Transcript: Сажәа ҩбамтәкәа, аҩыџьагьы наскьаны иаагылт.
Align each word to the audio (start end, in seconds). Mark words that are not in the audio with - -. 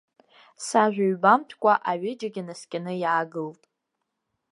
Сажәа 0.65 1.05
ҩбамтәкәа, 1.09 1.73
аҩыџьагьы 1.89 2.43
наскьаны 2.47 2.93
иаагылт. 3.01 3.61